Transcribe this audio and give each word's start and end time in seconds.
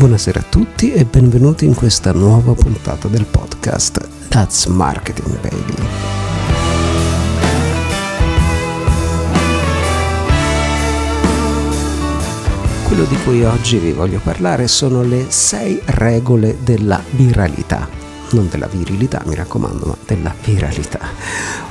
Buonasera 0.00 0.40
a 0.40 0.44
tutti 0.48 0.94
e 0.94 1.04
benvenuti 1.04 1.66
in 1.66 1.74
questa 1.74 2.12
nuova 2.12 2.54
puntata 2.54 3.06
del 3.06 3.26
podcast 3.26 4.28
That's 4.28 4.64
Marketing 4.64 5.38
Baby. 5.40 5.74
Quello 12.86 13.04
di 13.04 13.16
cui 13.24 13.44
oggi 13.44 13.76
vi 13.76 13.92
voglio 13.92 14.20
parlare 14.24 14.68
sono 14.68 15.02
le 15.02 15.26
sei 15.28 15.78
regole 15.84 16.56
della 16.62 17.02
viralità 17.10 17.99
non 18.32 18.48
della 18.48 18.66
virilità, 18.66 19.22
mi 19.26 19.34
raccomando, 19.34 19.86
ma 19.86 19.96
della 20.06 20.34
viralità. 20.44 21.00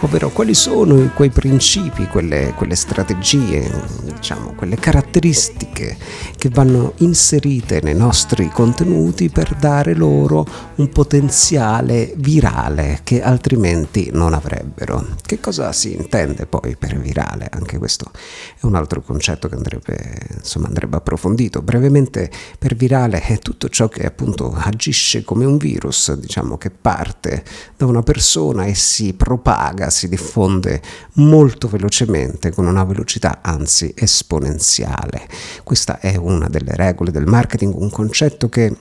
Ovvero 0.01 0.29
quali 0.29 0.53
sono 0.53 1.11
quei 1.13 1.29
principi, 1.29 2.07
quelle, 2.07 2.53
quelle 2.55 2.75
strategie, 2.75 3.69
diciamo, 4.03 4.53
quelle 4.55 4.77
caratteristiche 4.77 5.97
che 6.37 6.49
vanno 6.49 6.93
inserite 6.97 7.81
nei 7.81 7.95
nostri 7.95 8.49
contenuti 8.49 9.29
per 9.29 9.55
dare 9.55 9.93
loro 9.93 10.45
un 10.75 10.89
potenziale 10.89 12.13
virale 12.15 13.01
che 13.03 13.21
altrimenti 13.21 14.09
non 14.13 14.33
avrebbero. 14.33 15.05
Che 15.21 15.39
cosa 15.39 15.71
si 15.73 15.93
intende 15.93 16.45
poi 16.45 16.77
per 16.77 16.97
virale? 16.97 17.47
Anche 17.51 17.77
questo 17.77 18.11
è 18.59 18.65
un 18.65 18.75
altro 18.75 19.01
concetto 19.01 19.49
che 19.49 19.55
andrebbe, 19.55 20.17
insomma, 20.37 20.67
andrebbe 20.67 20.97
approfondito. 20.97 21.61
Brevemente 21.61 22.31
per 22.57 22.75
virale 22.75 23.21
è 23.21 23.39
tutto 23.39 23.67
ciò 23.67 23.89
che 23.89 24.05
appunto 24.05 24.53
agisce 24.55 25.23
come 25.23 25.45
un 25.45 25.57
virus, 25.57 26.13
diciamo 26.13 26.48
diciamo 26.49 26.57
che 26.57 26.71
parte 26.71 27.43
da 27.77 27.85
una 27.85 28.01
persona 28.01 28.65
e 28.65 28.73
si 28.73 29.13
propaga, 29.13 29.89
si 29.89 30.09
diffonde 30.09 30.81
molto 31.13 31.67
velocemente 31.67 32.51
con 32.51 32.65
una 32.65 32.83
velocità 32.83 33.39
anzi 33.41 33.93
esponenziale. 33.95 35.27
Questa 35.63 35.99
è 35.99 36.15
una 36.15 36.47
delle 36.47 36.75
regole 36.75 37.11
del 37.11 37.27
marketing, 37.27 37.75
un 37.75 37.91
concetto 37.91 38.49
che 38.49 38.75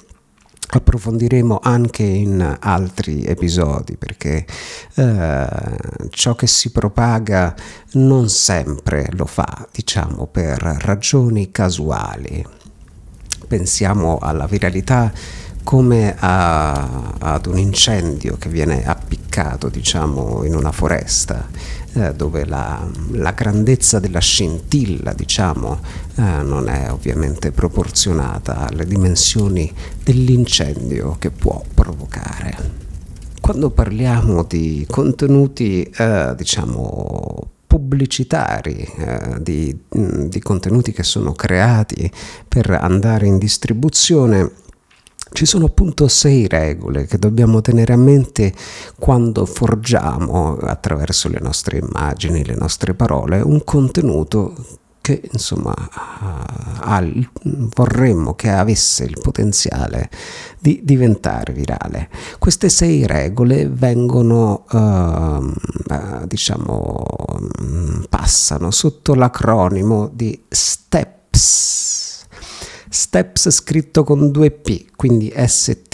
approfondiremo 0.70 1.60
anche 1.62 2.02
in 2.02 2.56
altri 2.60 3.24
episodi 3.24 3.96
perché 3.96 4.44
eh, 4.96 5.46
ciò 6.10 6.34
che 6.34 6.46
si 6.46 6.70
propaga 6.70 7.54
non 7.92 8.28
sempre 8.28 9.08
lo 9.12 9.24
fa 9.24 9.66
diciamo 9.72 10.26
per 10.26 10.58
ragioni 10.58 11.50
casuali 11.50 12.44
pensiamo 13.46 14.18
alla 14.20 14.46
viralità 14.46 15.10
come 15.68 16.16
a, 16.18 17.12
ad 17.18 17.44
un 17.44 17.58
incendio 17.58 18.38
che 18.38 18.48
viene 18.48 18.86
appiccato, 18.86 19.68
diciamo, 19.68 20.42
in 20.44 20.54
una 20.54 20.72
foresta, 20.72 21.46
eh, 21.92 22.14
dove 22.14 22.46
la, 22.46 22.88
la, 23.10 23.32
grandezza 23.32 23.98
della 23.98 24.18
scintilla, 24.18 25.12
diciamo, 25.12 25.78
eh, 26.14 26.22
non 26.22 26.70
è 26.70 26.90
ovviamente 26.90 27.52
proporzionata 27.52 28.66
alle 28.66 28.86
dimensioni 28.86 29.70
dell'incendio 30.02 31.16
che 31.18 31.30
può 31.30 31.62
provocare. 31.74 32.56
Quando 33.38 33.68
parliamo 33.68 34.44
di 34.44 34.86
contenuti, 34.88 35.82
eh, 35.82 36.32
diciamo, 36.34 37.46
pubblicitari, 37.66 38.90
eh, 38.96 39.36
di, 39.42 39.78
di, 39.90 40.40
contenuti 40.40 40.92
che 40.92 41.02
sono 41.02 41.32
creati 41.32 42.10
per 42.48 42.70
andare 42.70 43.26
in 43.26 43.36
distribuzione, 43.36 44.64
ci 45.32 45.46
sono 45.46 45.66
appunto 45.66 46.08
sei 46.08 46.46
regole 46.48 47.06
che 47.06 47.18
dobbiamo 47.18 47.60
tenere 47.60 47.92
a 47.92 47.96
mente 47.96 48.52
quando 48.98 49.44
forgiamo 49.46 50.56
attraverso 50.56 51.28
le 51.28 51.38
nostre 51.40 51.78
immagini, 51.78 52.44
le 52.44 52.56
nostre 52.56 52.94
parole, 52.94 53.40
un 53.40 53.62
contenuto 53.64 54.54
che 55.00 55.22
insomma 55.32 55.74
ha, 55.90 57.02
vorremmo 57.74 58.34
che 58.34 58.50
avesse 58.50 59.04
il 59.04 59.16
potenziale 59.22 60.10
di 60.58 60.80
diventare 60.84 61.54
virale. 61.54 62.10
Queste 62.38 62.68
sei 62.68 63.06
regole 63.06 63.70
vengono, 63.70 64.64
uh, 64.70 66.26
diciamo, 66.26 67.04
passano 68.10 68.70
sotto 68.70 69.14
l'acronimo 69.14 70.10
di 70.12 70.38
STEPS 70.46 71.97
Steps 72.88 73.50
scritto 73.50 74.04
con 74.04 74.30
due 74.30 74.50
P, 74.50 74.86
quindi 74.96 75.32
S-T-E-P-P-S 75.34 75.88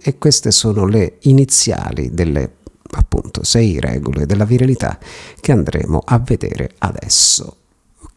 e 0.00 0.18
queste 0.18 0.50
sono 0.50 0.86
le 0.86 1.18
iniziali 1.22 2.10
delle 2.12 2.56
appunto 2.90 3.44
sei 3.44 3.78
regole 3.80 4.24
della 4.26 4.44
viralità 4.44 4.98
che 5.40 5.52
andremo 5.52 6.02
a 6.04 6.18
vedere 6.18 6.70
adesso. 6.78 7.57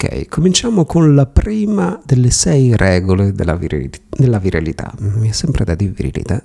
Ok, 0.03 0.29
cominciamo 0.29 0.83
con 0.83 1.13
la 1.13 1.27
prima 1.27 2.01
delle 2.03 2.31
sei 2.31 2.75
regole 2.75 3.33
della, 3.33 3.55
viril- 3.55 3.91
della 4.09 4.39
viralità. 4.39 4.91
Mi 4.97 5.29
è 5.29 5.31
sempre 5.31 5.63
da 5.63 5.75
dire 5.75 5.91
virilità. 5.91 6.41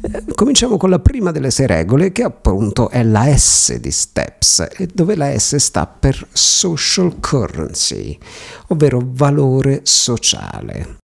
Eh, 0.00 0.24
cominciamo 0.34 0.78
con 0.78 0.88
la 0.88 0.98
prima 0.98 1.30
delle 1.30 1.50
sei 1.50 1.66
regole, 1.66 2.12
che 2.12 2.22
appunto 2.22 2.88
è 2.88 3.02
la 3.02 3.26
S 3.36 3.76
di 3.76 3.90
Steps, 3.90 4.86
dove 4.94 5.16
la 5.16 5.38
S 5.38 5.56
sta 5.56 5.86
per 5.86 6.28
social 6.32 7.20
currency, 7.20 8.16
ovvero 8.68 9.02
valore 9.04 9.80
sociale. 9.82 10.96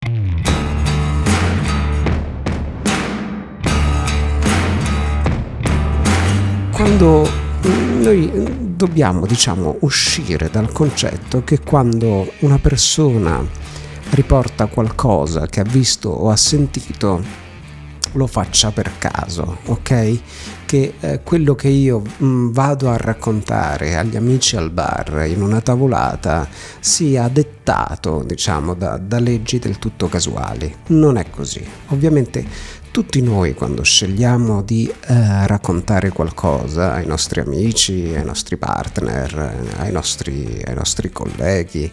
Quando 6.71 7.29
noi 7.99 8.64
dobbiamo 8.75 9.25
diciamo 9.25 9.77
uscire 9.81 10.49
dal 10.49 10.71
concetto 10.71 11.43
che 11.43 11.59
quando 11.61 12.31
una 12.39 12.59
persona 12.59 13.43
riporta 14.09 14.67
qualcosa 14.67 15.47
che 15.47 15.61
ha 15.61 15.63
visto 15.63 16.09
o 16.09 16.29
ha 16.29 16.35
sentito 16.35 17.43
lo 18.15 18.27
faccia 18.27 18.71
per 18.71 18.93
caso, 18.97 19.57
ok? 19.65 20.19
Che 20.65 20.93
eh, 20.99 21.19
quello 21.21 21.53
che 21.53 21.67
io 21.67 21.99
mh, 21.99 22.25
mm, 22.25 22.51
vado 22.51 22.89
a 22.89 22.95
raccontare 22.95 23.97
agli 23.97 24.15
amici 24.15 24.55
al 24.55 24.71
bar 24.71 25.25
in 25.27 25.41
una 25.41 25.59
tavolata 25.59 26.47
sia 26.79 27.27
dettato, 27.27 28.23
diciamo, 28.25 28.73
da, 28.73 28.97
da 28.97 29.19
leggi 29.19 29.59
del 29.59 29.79
tutto 29.79 30.07
casuali. 30.07 30.73
Non 30.87 31.17
è 31.17 31.29
così. 31.29 31.61
Ovviamente 31.87 32.45
tutti 32.95 33.21
noi 33.21 33.53
quando 33.53 33.83
scegliamo 33.83 34.61
di 34.61 34.87
eh, 34.87 35.47
raccontare 35.47 36.11
qualcosa 36.11 36.93
ai 36.93 37.05
nostri 37.05 37.41
amici, 37.41 38.13
ai 38.15 38.23
nostri 38.23 38.55
partner, 38.55 39.65
ai 39.79 39.91
nostri, 39.91 40.63
ai 40.65 40.73
nostri 40.73 41.11
colleghi, 41.11 41.91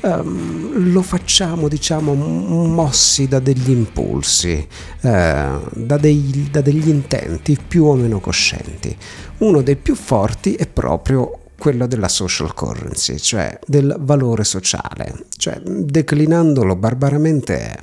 Um, 0.00 0.92
lo 0.92 1.02
facciamo 1.02 1.66
diciamo 1.66 2.14
mossi 2.14 3.26
da 3.26 3.40
degli 3.40 3.70
impulsi, 3.70 4.52
eh, 4.52 4.68
da, 5.00 5.96
dei, 5.96 6.48
da 6.52 6.60
degli 6.60 6.88
intenti 6.88 7.58
più 7.66 7.86
o 7.86 7.94
meno 7.94 8.20
coscienti. 8.20 8.96
Uno 9.38 9.60
dei 9.60 9.74
più 9.74 9.96
forti 9.96 10.54
è 10.54 10.68
proprio 10.68 11.38
quello 11.58 11.88
della 11.88 12.06
social 12.06 12.54
currency, 12.54 13.18
cioè 13.18 13.58
del 13.66 13.96
valore 13.98 14.44
sociale, 14.44 15.24
cioè 15.36 15.60
declinandolo 15.64 16.76
barbaramente 16.76 17.58
è 17.58 17.76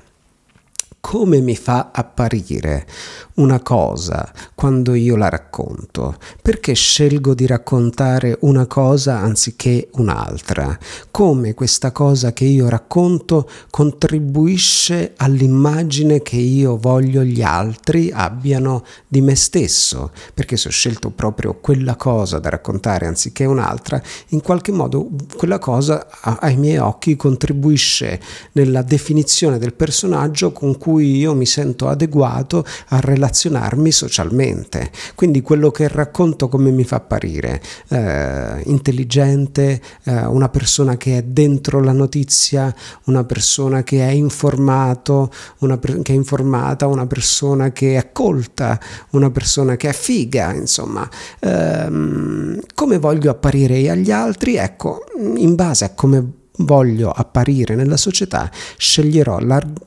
come 1.08 1.40
mi 1.40 1.56
fa 1.56 1.92
apparire 1.94 2.88
una 3.36 3.60
cosa 3.60 4.34
quando 4.56 4.96
io 4.96 5.16
la 5.16 5.30
racconto? 5.30 6.18
Perché 6.42 6.74
scelgo 6.74 7.36
di 7.36 7.46
raccontare 7.46 8.36
una 8.42 8.66
cosa 8.66 9.20
anziché 9.20 9.90
un'altra? 9.98 10.76
Come 11.12 11.54
questa 11.54 11.92
cosa 11.92 12.34
che 12.34 12.46
io 12.46 12.70
racconto 12.70 13.48
contribuisce 13.70 15.14
all'immagine 15.18 16.24
che 16.24 16.38
io 16.38 16.76
voglio 16.76 17.22
gli 17.22 17.44
altri 17.44 18.10
abbiano 18.12 18.84
di 19.08 19.22
me 19.22 19.36
stesso? 19.36 20.12
Perché 20.34 20.58
se 20.58 20.70
ho 20.70 20.72
scelto 20.72 21.12
proprio 21.12 21.60
quella 21.60 21.98
cosa 21.98 22.40
da 22.40 22.50
raccontare 22.50 23.06
anziché 23.06 23.46
un'altra, 23.46 24.02
in 24.30 24.42
qualche 24.42 24.72
modo 24.72 25.08
quella 25.38 25.60
cosa 25.60 26.08
ai 26.22 26.58
miei 26.58 26.78
occhi 26.78 27.16
contribuisce 27.16 28.20
nella 28.54 28.82
definizione 28.82 29.60
del 29.60 29.74
personaggio 29.76 30.52
con 30.52 30.80
cui 30.80 30.95
cui 30.96 31.18
io 31.18 31.36
mi 31.36 31.46
sento 31.46 31.90
adeguato 31.90 32.64
a 32.90 33.02
relazionarmi 33.02 33.92
socialmente. 33.92 34.92
Quindi 35.14 35.42
quello 35.42 35.70
che 35.70 35.90
racconto 35.90 36.48
come 36.48 36.72
mi 36.72 36.86
fa 36.86 36.98
apparire 36.98 37.62
eh, 37.90 38.62
intelligente, 38.66 39.82
eh, 40.06 40.26
una 40.26 40.48
persona 40.48 40.96
che 40.96 41.18
è 41.18 41.24
dentro 41.24 41.82
la 41.82 41.92
notizia, 41.92 42.74
una 43.06 43.26
persona 43.26 43.84
che 43.84 44.08
è 44.08 44.12
informato, 44.12 45.30
una 45.60 45.78
per- 45.78 46.02
che 46.02 46.14
è 46.14 46.16
informata, 46.16 46.88
una 46.88 47.08
persona 47.08 47.74
che 47.74 47.98
è 47.98 48.12
colta, 48.14 48.80
una 49.12 49.32
persona 49.32 49.76
che 49.76 49.90
è 49.90 49.94
figa, 49.94 50.54
insomma, 50.54 51.10
ehm, 51.40 52.62
come 52.74 52.98
voglio 53.00 53.32
apparire 53.32 53.90
agli 53.90 54.12
altri? 54.12 54.56
Ecco, 54.56 55.04
in 55.36 55.56
base 55.56 55.84
a 55.84 55.90
come 55.90 56.44
voglio 56.58 57.12
apparire 57.12 57.76
nella 57.76 57.98
società, 57.98 58.50
sceglierò 58.78 59.40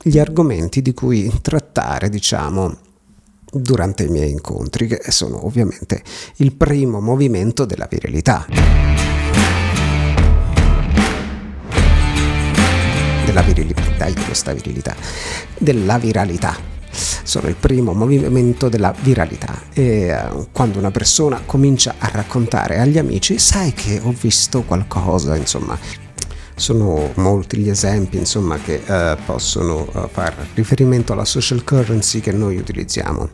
gli 0.02 0.18
argomenti 0.18 0.82
di 0.82 0.94
cui 0.94 1.32
trattare, 1.40 2.08
diciamo, 2.08 2.76
durante 3.50 4.04
i 4.04 4.08
miei 4.08 4.30
incontri, 4.30 4.86
che 4.86 5.10
sono 5.10 5.44
ovviamente 5.46 6.02
il 6.36 6.54
primo 6.54 7.00
movimento 7.00 7.64
della 7.64 7.86
virilità. 7.90 8.46
della 13.28 13.42
virilità, 13.42 13.82
dai, 13.98 14.14
questa 14.14 14.54
virilità, 14.54 14.96
della 15.58 15.98
viralità. 15.98 16.56
Sono 16.90 17.48
il 17.48 17.56
primo 17.56 17.92
movimento 17.92 18.70
della 18.70 18.94
viralità 19.02 19.64
e 19.74 20.10
uh, 20.10 20.48
quando 20.50 20.78
una 20.78 20.90
persona 20.90 21.42
comincia 21.44 21.96
a 21.98 22.08
raccontare 22.08 22.78
agli 22.78 22.96
amici 22.96 23.38
sai 23.38 23.74
che 23.74 24.00
ho 24.02 24.14
visto 24.18 24.62
qualcosa, 24.62 25.36
insomma, 25.36 25.78
sono 26.58 27.12
molti 27.14 27.58
gli 27.58 27.68
esempi 27.68 28.18
insomma, 28.18 28.58
che 28.58 28.82
uh, 28.86 29.16
possono 29.24 29.88
uh, 29.92 30.08
far 30.08 30.34
riferimento 30.54 31.12
alla 31.12 31.24
social 31.24 31.64
currency 31.64 32.20
che 32.20 32.32
noi 32.32 32.56
utilizziamo. 32.56 33.28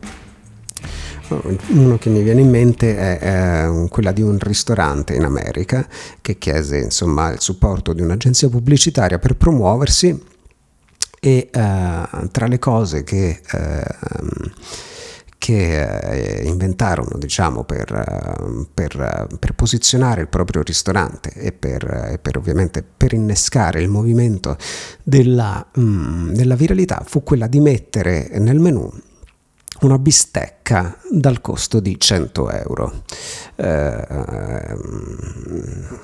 Uno 1.69 1.97
che 1.97 2.11
mi 2.11 2.23
viene 2.23 2.43
in 2.43 2.51
mente 2.51 2.97
è, 2.97 3.19
è 3.19 3.89
quella 3.89 4.13
di 4.13 4.21
un 4.21 4.39
ristorante 4.39 5.15
in 5.15 5.25
America 5.25 5.89
che 6.21 6.37
chiese 6.37 6.79
insomma, 6.79 7.33
il 7.33 7.41
supporto 7.41 7.95
di 7.95 8.03
un'agenzia 8.03 8.51
pubblicitaria 8.51 9.19
per 9.19 9.35
promuoversi 9.35 10.23
e 11.19 11.51
uh, 11.51 12.29
tra 12.31 12.47
le 12.47 12.59
cose 12.59 13.05
che, 13.05 13.41
uh, 13.53 14.51
che 15.45 16.41
uh, 16.43 16.47
inventarono 16.49 17.19
diciamo, 17.19 17.65
per, 17.65 18.65
per, 18.73 19.27
per, 19.39 19.53
posizionare 19.53 20.23
il 20.23 20.29
proprio 20.29 20.63
ristorante 20.63 21.33
e 21.35 21.53
per, 21.53 22.19
per 22.23 22.39
ovviamente 22.39 22.83
per 22.83 23.13
innescare 23.13 23.83
il 23.83 23.91
movimento 23.91 24.57
della, 25.03 25.67
um, 25.75 26.33
della 26.33 26.55
viralità 26.55 27.03
fu 27.05 27.23
quella 27.23 27.47
di 27.47 27.61
mettere 27.61 28.31
nel 28.39 28.59
menu 28.59 28.91
una 29.81 29.99
bistecca 29.99 30.64
dal 31.11 31.43
costo 31.43 31.79
di 31.79 32.01
100 32.01 32.51
euro. 32.51 33.03
Eh, 33.57 34.77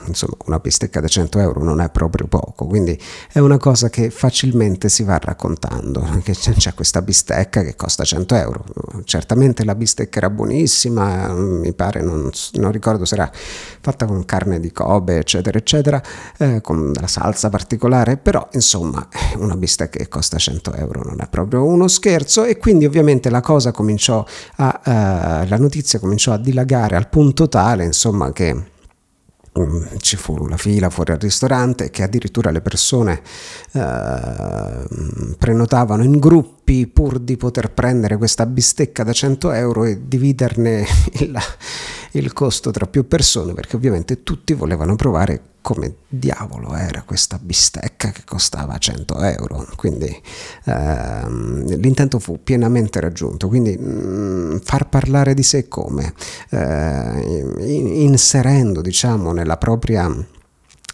insomma, 0.07 0.37
una 0.45 0.59
bistecca 0.59 1.01
da 1.01 1.09
100 1.09 1.39
euro 1.39 1.65
non 1.65 1.81
è 1.81 1.89
proprio 1.89 2.27
poco, 2.27 2.67
quindi 2.67 2.99
è 3.33 3.39
una 3.39 3.57
cosa 3.57 3.89
che 3.89 4.11
facilmente 4.11 4.91
si 4.91 5.03
va 5.03 5.19
raccontando, 5.19 6.07
che 6.23 6.35
c'è 6.35 6.75
questa 6.75 7.01
bistecca 7.01 7.63
che 7.63 7.75
costa 7.75 8.05
100 8.05 8.35
euro. 8.35 8.65
Certamente 9.05 9.65
la 9.65 9.75
bistecca 9.75 10.19
era 10.19 10.29
buonissima, 10.29 11.33
mi 11.33 11.73
pare, 11.73 12.03
non, 12.03 12.31
non 12.55 12.71
ricordo 12.71 13.07
se 13.07 13.15
era 13.15 13.31
fatta 13.81 14.05
con 14.05 14.27
carne 14.27 14.61
di 14.61 14.73
Kobe, 14.73 15.19
eccetera, 15.19 15.57
eccetera, 15.57 16.03
eh, 16.37 16.61
con 16.61 16.93
della 16.93 17.07
salsa 17.07 17.49
particolare, 17.49 18.19
però 18.19 18.47
insomma 18.53 19.09
una 19.39 19.57
bistecca 19.57 19.99
che 19.99 20.09
costa 20.09 20.37
100 20.37 20.75
euro 20.75 21.03
non 21.03 21.21
è 21.23 21.29
proprio 21.31 21.65
uno 21.65 21.89
scherzo 21.89 22.45
e 22.45 22.59
quindi 22.59 22.85
ovviamente 22.85 23.31
la 23.31 23.41
cosa 23.41 23.73
cominciò 23.73 24.23
a, 24.61 24.81
uh, 24.85 25.49
la 25.49 25.57
notizia 25.57 25.99
cominciò 25.99 26.33
a 26.33 26.39
dilagare 26.39 26.97
al 26.97 27.09
punto 27.09 27.49
tale, 27.49 27.85
insomma, 27.85 28.31
che 28.31 28.65
um, 29.53 29.99
ci 29.99 30.17
fu 30.17 30.47
la 30.47 30.59
fila 30.59 30.91
fuori 30.91 31.13
al 31.13 31.19
ristorante 31.19 31.91
che 31.91 32.03
addirittura 32.03 32.51
le 32.51 32.61
persone 32.61 33.23
uh, 33.73 35.35
prenotavano 35.39 36.05
in 36.05 36.19
gruppi 36.19 36.87
pur 36.87 37.19
di 37.19 37.39
poter 37.39 37.73
prendere 37.73 38.19
questa 38.19 38.45
bistecca 38.45 39.03
da 39.03 39.13
100 39.13 39.53
euro 39.53 39.85
e 39.85 40.07
dividerne 40.07 40.85
il, 41.21 41.39
il 42.13 42.33
costo 42.35 42.71
tra 42.71 42.87
più 42.87 43.09
persone 43.09 43.55
perché 43.55 43.77
ovviamente 43.77 44.23
tutti 44.23 44.53
volevano 44.53 44.95
provare 44.95 45.50
come 45.63 45.95
diavolo 46.09 46.75
era 46.75 47.03
questa 47.03 47.39
bistecca 47.41 48.11
che 48.11 48.23
costava 48.25 48.79
100 48.79 49.23
euro. 49.23 49.67
Quindi 49.77 50.15
ehm, 50.65 51.77
l'intento 51.77 52.19
fu 52.19 52.41
pienamente 52.43 53.01
raggiunto. 53.01 53.49
Quindi 53.49 53.77
mh, 53.77 54.55
mm, 54.55 54.57
far 54.63 54.89
parlare 54.89 55.35
di 55.35 55.43
sé 55.43 55.69
come? 55.69 56.13
Eh, 56.51 57.45
inserendo 58.03 58.81
diciamo 58.81 59.33
nella 59.33 59.57
propria 59.57 60.09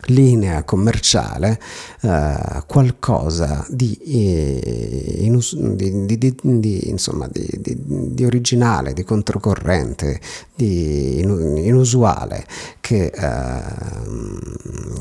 linea 0.07 0.63
commerciale 0.65 1.59
eh, 2.03 2.63
qualcosa 2.67 3.65
di, 3.69 3.97
eh, 4.05 5.17
inus- 5.21 5.57
di, 5.57 6.05
di, 6.07 6.37
di, 6.41 6.89
insomma, 6.89 7.29
di, 7.31 8.25
originale, 8.25 8.93
di 8.93 9.03
controcorrente, 9.05 10.21
di 10.55 11.21
inusuale 11.21 12.47
che, 12.87 13.07
eh, 13.07 13.63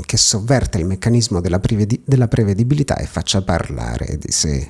che 0.07 0.17
sovverte 0.17 0.79
il 0.79 0.87
meccanismo 0.87 1.39
della, 1.39 1.59
prevedi- 1.59 2.01
della 2.03 2.27
prevedibilità 2.27 2.95
e 2.97 3.05
faccia 3.05 3.43
parlare 3.43 4.17
di 4.17 4.31
sé. 4.31 4.67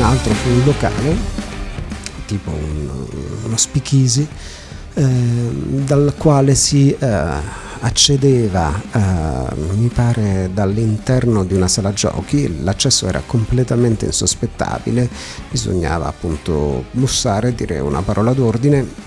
altro 0.00 0.32
fu 0.32 0.48
un 0.48 0.64
locale, 0.64 1.16
tipo 2.28 2.50
un, 2.50 2.90
uno 3.44 3.56
speakeasy, 3.56 4.28
eh, 4.94 5.02
dal 5.86 6.12
quale 6.18 6.54
si 6.54 6.94
eh, 6.98 7.66
accedeva, 7.80 8.82
eh, 8.92 9.54
mi 9.76 9.88
pare, 9.88 10.50
dall'interno 10.52 11.44
di 11.44 11.54
una 11.54 11.68
sala 11.68 11.92
giochi, 11.94 12.62
l'accesso 12.62 13.06
era 13.06 13.22
completamente 13.24 14.04
insospettabile, 14.04 15.08
bisognava 15.50 16.06
appunto 16.06 16.84
bussare, 16.90 17.54
dire 17.54 17.78
una 17.78 18.02
parola 18.02 18.34
d'ordine 18.34 19.06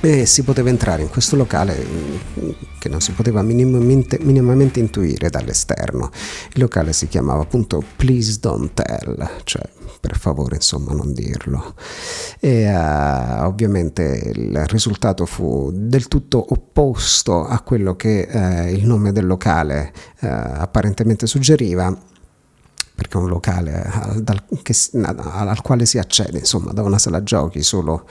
e 0.00 0.26
si 0.26 0.42
poteva 0.42 0.68
entrare 0.68 1.02
in 1.02 1.08
questo 1.08 1.36
locale 1.36 1.76
mm, 1.76 2.50
che 2.78 2.88
non 2.88 3.00
si 3.00 3.12
poteva 3.12 3.42
minimamente, 3.42 4.18
minimamente, 4.20 4.80
intuire 4.80 5.30
dall'esterno. 5.30 6.10
Il 6.54 6.60
locale 6.60 6.92
si 6.92 7.06
chiamava 7.06 7.42
appunto 7.42 7.82
Please 7.96 8.38
Don't 8.40 8.72
Tell, 8.74 9.28
cioè 9.44 9.62
per 10.00 10.16
favore 10.16 10.56
insomma 10.56 10.92
non 10.92 11.12
dirlo. 11.12 11.74
E 12.40 12.68
uh, 12.70 13.44
ovviamente 13.46 14.32
il 14.34 14.66
risultato 14.66 15.26
fu 15.26 15.70
del 15.72 16.08
tutto 16.08 16.44
opposto 16.50 17.44
a 17.44 17.60
quello 17.60 17.96
che 17.96 18.28
uh, 18.30 18.68
il 18.68 18.86
nome 18.86 19.12
del 19.12 19.26
locale 19.26 19.92
uh, 20.20 20.26
apparentemente 20.26 21.26
suggeriva 21.26 21.96
perché 22.98 23.16
è 23.16 23.20
un 23.20 23.28
locale 23.28 23.80
al, 23.80 24.22
dal, 24.24 24.42
che, 24.60 24.74
al, 25.02 25.62
quale 25.62 25.86
si 25.86 25.98
accede 25.98 26.38
insomma 26.38 26.72
da 26.72 26.82
una 26.82 26.98
sala 26.98 27.22
giochi 27.22 27.62
solo 27.62 28.08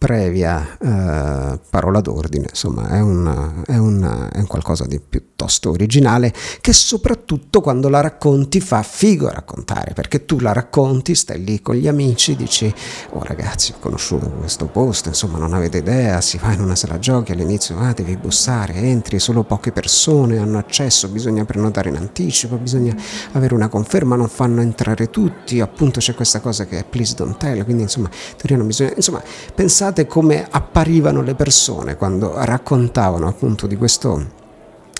previa 0.00 0.78
eh, 0.80 1.60
parola 1.68 2.00
d'ordine, 2.00 2.46
insomma 2.48 2.88
è 2.88 3.00
un, 3.00 3.62
è, 3.66 3.76
un, 3.76 4.30
è 4.32 4.38
un, 4.38 4.46
qualcosa 4.46 4.86
di 4.86 4.98
piuttosto 4.98 5.68
originale 5.68 6.32
che 6.62 6.72
soprattutto 6.72 7.60
quando 7.60 7.90
la 7.90 8.00
racconti 8.00 8.62
fa 8.62 8.82
figo 8.82 9.28
raccontare, 9.28 9.92
perché 9.92 10.24
tu 10.24 10.38
la 10.38 10.54
racconti, 10.54 11.14
stai 11.14 11.44
lì 11.44 11.60
con 11.60 11.74
gli 11.74 11.86
amici, 11.86 12.34
dici 12.34 12.74
oh 13.10 13.22
ragazzi 13.24 13.72
ho 13.72 13.78
conosciuto 13.78 14.30
questo 14.30 14.68
posto, 14.68 15.08
insomma 15.08 15.36
non 15.36 15.52
avete 15.52 15.76
idea, 15.76 16.22
si 16.22 16.38
va 16.38 16.50
in 16.54 16.62
una 16.62 16.76
sala 16.76 16.98
giochi 16.98 17.32
all'inizio, 17.32 17.78
ah 17.78 17.92
devi 17.92 18.16
bussare, 18.16 18.72
entri, 18.76 19.18
solo 19.18 19.42
poche 19.42 19.70
persone 19.70 20.38
hanno 20.38 20.56
accesso, 20.56 21.08
bisogna 21.08 21.44
prenotare 21.44 21.90
in 21.90 21.96
anticipo, 21.96 22.56
bisogna 22.56 22.96
avere 23.32 23.52
una 23.52 23.68
conferma, 23.68 24.16
non 24.16 24.30
fanno 24.30 24.62
entrare 24.62 25.10
tutti, 25.10 25.60
appunto 25.60 26.00
c'è 26.00 26.14
questa 26.14 26.40
cosa 26.40 26.64
che 26.64 26.78
è 26.78 26.84
please 26.84 27.14
don't 27.14 27.36
tell, 27.36 27.62
quindi 27.64 27.82
insomma 27.82 28.08
teoria 28.38 28.56
non 28.56 28.66
bisogna, 28.66 28.94
insomma 28.96 29.22
pensate 29.54 29.88
pensate 29.90 30.06
come 30.06 30.46
apparivano 30.48 31.20
le 31.20 31.34
persone 31.34 31.96
quando 31.96 32.32
raccontavano 32.44 33.26
appunto 33.26 33.66
di 33.66 33.76
questo, 33.76 34.24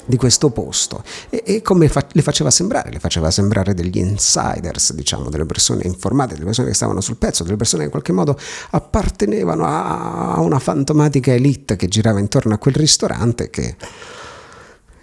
di 0.04 0.16
questo 0.16 0.50
posto? 0.50 1.02
E, 1.28 1.42
e 1.47 1.62
come 1.62 1.88
fa, 1.88 2.04
le 2.11 2.23
faceva 2.23 2.50
sembrare, 2.50 2.90
le 2.90 2.99
faceva 2.99 3.30
sembrare 3.30 3.73
degli 3.73 3.99
insiders, 3.99 4.92
diciamo, 4.92 5.30
delle 5.30 5.47
persone 5.47 5.85
informate, 5.85 6.35
delle 6.35 6.47
persone 6.47 6.68
che 6.68 6.75
stavano 6.75 7.00
sul 7.00 7.16
pezzo, 7.16 7.44
delle 7.44 7.56
persone 7.56 7.80
che 7.80 7.87
in 7.87 7.92
qualche 7.92 8.12
modo 8.12 8.37
appartenevano 8.70 9.64
a, 9.64 10.35
a 10.35 10.40
una 10.40 10.59
fantomatica 10.59 11.32
elite 11.32 11.76
che 11.76 11.88
girava 11.88 12.18
intorno 12.18 12.54
a 12.54 12.59
quel 12.59 12.75
ristorante 12.75 13.49
che 13.49 13.76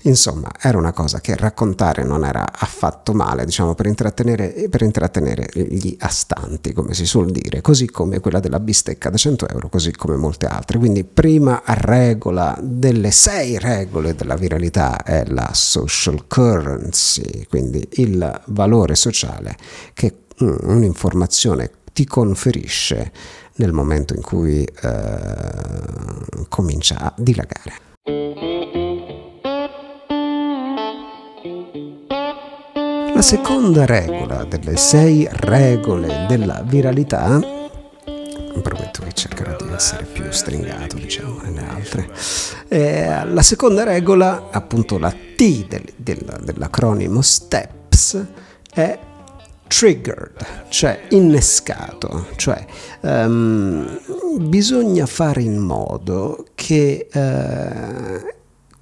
Insomma, 0.03 0.49
era 0.59 0.77
una 0.77 0.93
cosa 0.93 1.19
che 1.19 1.35
raccontare 1.35 2.03
non 2.03 2.23
era 2.23 2.45
affatto 2.51 3.13
male, 3.13 3.45
diciamo, 3.45 3.75
per 3.75 3.87
intrattenere, 3.87 4.67
per 4.69 4.81
intrattenere 4.81 5.47
gli 5.53 5.95
astanti, 5.99 6.73
come 6.73 6.93
si 6.93 7.05
suol 7.05 7.31
dire, 7.31 7.61
così 7.61 7.89
come 7.89 8.19
quella 8.19 8.39
della 8.39 8.59
bistecca 8.59 9.09
da 9.09 9.17
100 9.17 9.49
euro, 9.49 9.69
così 9.69 9.91
come 9.91 10.15
molte 10.15 10.45
altre. 10.45 10.77
Quindi 10.77 11.03
prima 11.03 11.61
regola 11.65 12.57
delle 12.61 13.11
sei 13.11 13.57
regole 13.57 14.15
della 14.15 14.35
viralità 14.35 15.03
è 15.03 15.23
la 15.27 15.49
social 15.53 16.27
currency, 16.27 17.45
quindi 17.49 17.85
il 17.93 18.41
valore 18.47 18.95
sociale 18.95 19.55
che 19.93 20.25
mm, 20.43 20.55
un'informazione 20.61 21.71
ti 21.91 22.05
conferisce 22.05 23.11
nel 23.55 23.73
momento 23.73 24.13
in 24.13 24.21
cui 24.21 24.63
eh, 24.63 26.45
comincia 26.47 26.99
a 26.99 27.13
dilagare. 27.17 28.66
La 33.17 33.23
seconda 33.23 33.83
regola 33.87 34.43
delle 34.43 34.77
sei 34.77 35.27
regole 35.27 36.27
della 36.27 36.61
viralità, 36.63 37.39
prometto 38.61 39.01
che 39.01 39.11
cercherà 39.13 39.55
di 39.55 39.73
essere 39.73 40.03
più 40.05 40.25
stringato, 40.29 40.97
diciamo, 40.97 41.41
nelle 41.41 41.67
altre. 41.67 42.09
Eh, 42.67 43.25
la 43.25 43.41
seconda 43.41 43.83
regola, 43.83 44.49
appunto 44.51 44.99
la 44.99 45.09
T 45.09 45.67
del, 45.67 45.93
del, 45.95 46.41
dell'acronimo 46.43 47.23
STEPS, 47.23 48.23
è 48.71 48.99
triggered, 49.65 50.45
cioè 50.69 51.01
innescato, 51.09 52.27
cioè 52.35 52.63
um, 53.01 53.99
bisogna 54.41 55.07
fare 55.07 55.41
in 55.41 55.57
modo 55.57 56.45
che 56.53 57.07
uh, 57.11 58.35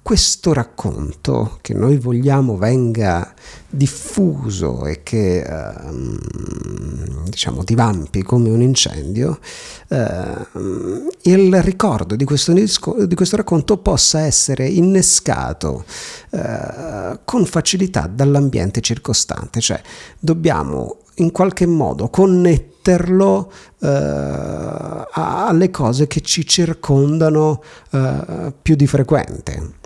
questo 0.06 0.52
racconto 0.52 1.58
che 1.62 1.74
noi 1.74 1.96
vogliamo 1.96 2.56
venga 2.56 3.34
diffuso 3.68 4.86
e 4.86 5.02
che 5.02 5.40
ehm, 5.40 7.24
diciamo 7.24 7.64
divampi 7.64 8.22
come 8.22 8.48
un 8.50 8.62
incendio, 8.62 9.40
ehm, 9.88 11.08
il 11.22 11.60
ricordo 11.60 12.14
di 12.14 12.24
questo, 12.24 12.52
di 12.52 13.14
questo, 13.16 13.34
racconto 13.34 13.78
possa 13.78 14.20
essere 14.20 14.68
innescato 14.68 15.84
eh, 16.30 17.18
con 17.24 17.44
facilità 17.44 18.06
dall'ambiente 18.06 18.80
circostante, 18.82 19.58
cioè 19.58 19.82
dobbiamo 20.20 20.98
in 21.16 21.32
qualche 21.32 21.66
modo 21.66 22.10
connetterlo 22.10 23.52
eh, 23.80 25.06
alle 25.10 25.70
cose 25.72 26.06
che 26.06 26.20
ci 26.20 26.46
circondano 26.46 27.60
eh, 27.90 28.52
più 28.62 28.76
di 28.76 28.86
frequente. 28.86 29.84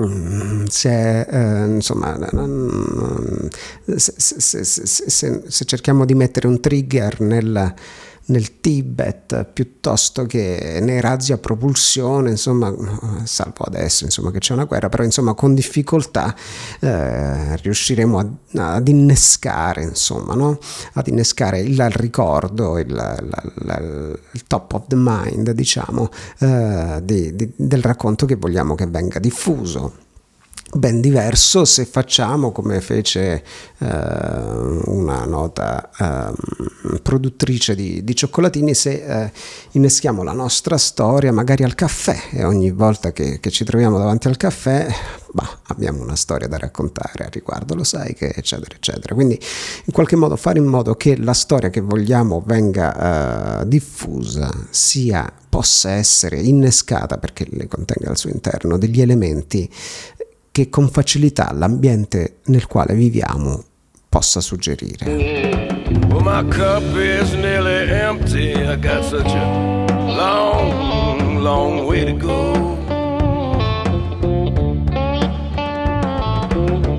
Mm, 0.00 0.64
se, 0.66 1.20
eh, 1.20 1.66
insomma, 1.66 2.18
se, 3.96 4.12
se, 4.64 4.86
se, 5.46 5.64
cerchiamo 5.64 6.04
di 6.04 6.14
mettere 6.14 6.48
un 6.48 6.60
trigger 6.60 7.20
nel, 7.20 7.74
nel 8.26 8.60
Tibet 8.60 9.44
piuttosto 9.44 10.24
che 10.24 10.78
nei 10.80 11.00
razzi 11.00 11.32
a 11.32 11.38
propulsione, 11.38 12.30
insomma, 12.30 12.74
salvo 13.24 13.64
adesso 13.64 14.04
insomma, 14.04 14.30
che 14.30 14.38
c'è 14.38 14.54
una 14.54 14.64
guerra, 14.64 14.88
però 14.88 15.02
insomma 15.02 15.34
con 15.34 15.54
difficoltà 15.54 16.34
eh, 16.80 17.56
riusciremo 17.56 18.18
a, 18.18 18.74
ad 18.74 18.88
innescare, 18.88 19.82
insomma, 19.82 20.34
no? 20.34 20.58
ad 20.94 21.06
innescare 21.06 21.60
il, 21.60 21.72
il 21.72 21.90
ricordo, 21.90 22.78
il, 22.78 22.88
il, 22.88 24.20
il, 24.32 24.44
top 24.46 24.72
of 24.72 24.84
the 24.86 24.96
mind, 24.96 25.50
diciamo, 25.50 26.08
eh, 26.38 27.00
di, 27.02 27.34
di, 27.36 27.52
del 27.56 27.82
racconto 27.82 28.26
che 28.26 28.36
vogliamo 28.36 28.74
che 28.74 28.86
venga 28.86 29.18
diffuso 29.18 30.03
ben 30.74 31.00
diverso 31.00 31.64
se 31.64 31.84
facciamo 31.84 32.50
come 32.50 32.80
fece 32.80 33.44
eh, 33.78 33.86
una 34.86 35.24
nota 35.24 35.90
eh, 35.96 36.98
produttrice 37.00 37.74
di, 37.74 38.02
di, 38.02 38.14
cioccolatini, 38.14 38.74
se 38.74 39.04
eh, 39.04 39.32
inneschiamo 39.72 40.22
la 40.22 40.32
nostra 40.32 40.76
storia 40.76 41.32
magari 41.32 41.62
al 41.62 41.74
caffè 41.74 42.16
e 42.32 42.44
ogni 42.44 42.70
volta 42.70 43.12
che, 43.12 43.38
che 43.40 43.50
ci 43.50 43.64
troviamo 43.64 43.98
davanti 43.98 44.26
al 44.26 44.36
caffè 44.36 44.92
bah, 45.32 45.58
abbiamo 45.68 46.02
una 46.02 46.16
storia 46.16 46.48
da 46.48 46.58
raccontare 46.58 47.24
a 47.24 47.28
riguardo, 47.28 47.74
lo 47.74 47.84
sai 47.84 48.14
che 48.14 48.32
eccetera 48.34 48.74
eccetera. 48.74 49.14
Quindi 49.14 49.38
in 49.84 49.92
qualche 49.92 50.16
modo 50.16 50.36
fare 50.36 50.58
in 50.58 50.66
modo 50.66 50.94
che 50.94 51.16
la 51.16 51.34
storia 51.34 51.70
che 51.70 51.80
vogliamo 51.80 52.42
venga 52.44 53.60
eh, 53.60 53.68
diffusa 53.68 54.50
sia 54.70 55.32
possa 55.48 55.92
essere 55.92 56.40
innescata 56.40 57.18
perché 57.18 57.46
le 57.48 57.68
contenga 57.68 58.10
al 58.10 58.16
suo 58.16 58.30
interno 58.30 58.76
degli 58.76 59.00
elementi 59.00 59.70
che 60.54 60.68
con 60.68 60.88
facilità 60.88 61.50
l'ambiente 61.52 62.36
nel 62.44 62.68
quale 62.68 62.94
viviamo 62.94 63.60
possa 64.08 64.40
suggerire. 64.40 65.04
Well, 66.08 66.20
my 66.20 66.48
cup 66.48 66.84
is 66.94 67.32
nearly 67.32 67.90
empty. 67.90 68.52
I 68.52 68.76
got 68.76 69.02
such 69.02 69.34
a 69.34 69.84
long, 70.16 71.38
long 71.42 71.88
way 71.88 72.04
to 72.04 72.16
go. 72.16 72.52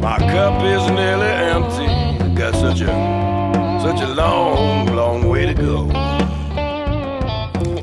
My 0.02 0.18
cup 0.18 0.62
is 0.62 0.86
nearly 0.90 1.32
empty. 1.32 1.86
I 1.86 2.34
got 2.34 2.56
such 2.56 2.82
a, 2.82 3.80
such 3.80 4.02
a 4.02 4.14
long, 4.14 4.94
long 4.94 5.24
way 5.30 5.54
to 5.54 5.54
go. 5.54 5.88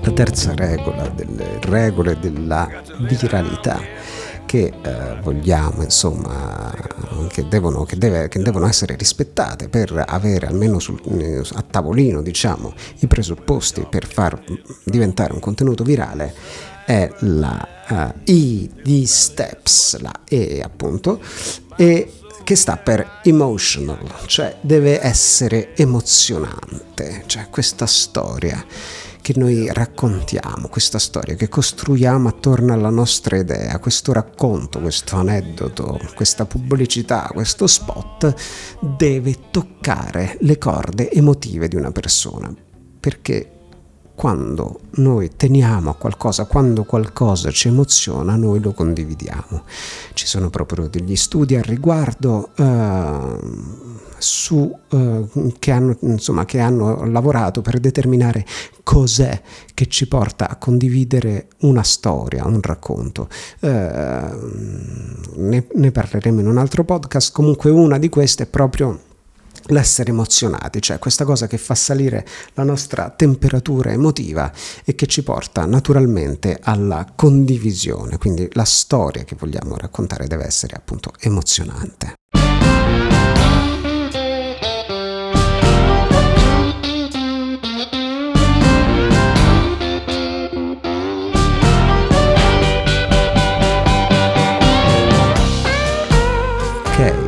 La 0.05 0.11
terza 0.13 0.53
regola 0.55 1.09
delle 1.09 1.59
regole 1.63 2.19
della 2.21 2.69
viralità 2.99 3.81
che 4.53 4.71
eh, 4.83 5.19
vogliamo, 5.23 5.83
insomma, 5.83 6.71
che 7.29 7.49
devono, 7.49 7.85
che, 7.85 7.97
deve, 7.97 8.29
che 8.29 8.39
devono, 8.39 8.67
essere 8.67 8.97
rispettate 8.97 9.71
per 9.71 10.05
avere 10.07 10.47
almeno 10.47 10.79
sul, 10.79 11.01
a 11.55 11.63
tavolino, 11.63 12.21
diciamo, 12.21 12.75
i 12.99 13.07
presupposti 13.07 13.87
per 13.89 14.07
far 14.07 14.39
diventare 14.85 15.33
un 15.33 15.41
contenuto 15.41 15.85
virale 15.85 16.35
è 16.85 17.11
la 17.21 17.67
uh, 17.89 18.31
I 18.31 18.71
di 18.83 19.07
Steps, 19.07 19.99
la 20.01 20.13
E 20.29 20.61
appunto, 20.63 21.19
e 21.79 22.13
che 22.45 22.55
sta 22.55 22.77
per 22.77 23.21
emotional, 23.23 24.05
cioè 24.27 24.59
deve 24.61 25.03
essere 25.03 25.75
emozionante, 25.75 27.23
cioè 27.25 27.49
questa 27.49 27.87
storia 27.87 28.63
che 29.23 29.33
noi 29.37 29.73
raccontiamo, 29.73 30.69
questa 30.69 30.99
storia 30.99 31.35
che 31.35 31.49
costruiamo 31.49 32.29
attorno 32.29 32.73
alla 32.73 32.91
nostra 32.91 33.39
idea, 33.39 33.79
questo 33.79 34.13
racconto, 34.13 34.81
questo 34.81 35.17
aneddoto, 35.17 35.99
questa 36.15 36.45
pubblicità, 36.45 37.31
questo 37.33 37.67
spot 37.67 38.35
deve 38.81 39.51
toccare 39.51 40.37
le 40.41 40.59
corde 40.59 41.11
emotive 41.11 41.69
di 41.69 41.77
una 41.77 41.93
persona, 41.93 42.53
perché 42.99 43.61
quando 44.15 44.81
noi 44.97 45.31
teniamo 45.37 45.91
a 45.91 45.95
qualcosa, 45.95 46.45
quando 46.45 46.85
qualcosa 46.85 47.51
ci 47.51 47.69
emoziona, 47.69 48.37
noi 48.37 48.61
lo 48.61 48.73
condividiamo. 48.73 49.65
Ci 50.13 50.27
sono 50.27 50.51
proprio 50.51 50.89
degli 50.89 51.17
studi 51.17 51.57
al 51.57 51.63
riguardo. 51.63 52.51
Uh, 52.57 53.92
su, 54.23 54.75
eh, 54.91 55.53
che, 55.59 55.71
hanno, 55.71 55.97
insomma, 56.01 56.45
che 56.45 56.61
hanno 56.61 57.05
lavorato 57.05 57.61
per 57.61 57.79
determinare 57.81 58.47
cos'è 58.83 59.41
che 59.75 59.87
ci 59.87 60.09
porta 60.09 60.49
a 60.49 60.57
condividere 60.57 61.49
una 61.61 61.83
storia, 61.83 62.47
un 62.47 62.61
racconto. 62.63 63.29
Eh, 63.61 64.31
ne, 65.37 65.67
ne 65.73 65.91
parleremo 65.91 66.41
in 66.41 66.47
un 66.47 66.59
altro 66.59 66.85
podcast, 66.85 67.33
comunque 67.33 67.71
una 67.71 67.99
di 67.99 68.09
queste 68.09 68.45
è 68.45 68.47
proprio 68.47 69.11
l'essere 69.67 70.11
emozionati, 70.11 70.81
cioè 70.81 70.99
questa 70.99 71.25
cosa 71.25 71.47
che 71.47 71.59
fa 71.59 71.75
salire 71.75 72.27
la 72.55 72.65
nostra 72.65 73.11
temperatura 73.11 73.93
emotiva 73.93 74.51
e 74.85 74.95
che 74.95 75.07
ci 75.07 75.23
porta 75.23 75.65
naturalmente 75.67 76.59
alla 76.61 77.07
condivisione, 77.15 78.19
quindi 78.19 78.49
la 78.53 78.65
storia 78.65 79.25
che 79.25 79.37
vogliamo 79.39 79.77
raccontare 79.77 80.27
deve 80.27 80.45
essere 80.45 80.75
appunto 80.75 81.13
emozionante. 81.21 82.15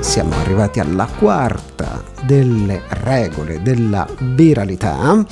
Siamo 0.01 0.35
arrivati 0.37 0.79
alla 0.79 1.07
quarta 1.07 2.03
delle 2.23 2.83
regole 2.89 3.63
della 3.63 4.07
viralità, 4.19 5.25